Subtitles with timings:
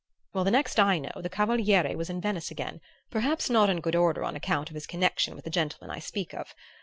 [0.33, 3.95] Well, the next I know, the Cavaliere was in Venice again, perhaps not in good
[3.95, 6.55] odor on account of his connection with the gentleman I speak of.